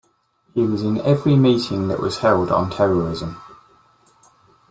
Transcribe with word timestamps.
He 0.55 0.63
was 0.65 0.81
in 0.81 0.99
every 1.01 1.35
meeting 1.35 1.87
that 1.89 1.99
was 1.99 2.17
held 2.17 2.51
on 2.51 2.71
terrorism. 2.71 3.39